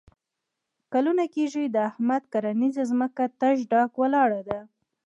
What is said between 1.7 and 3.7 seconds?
د احمد کرنیزه ځمکه تش